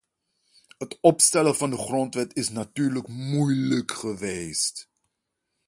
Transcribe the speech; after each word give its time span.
Het 0.77 0.97
opstellen 1.01 1.55
van 1.55 1.69
de 1.69 1.77
grondwet 1.77 2.35
is 2.35 2.49
natuurlijk 2.49 3.07
moeilijk 3.07 3.91
geweest. 3.91 4.89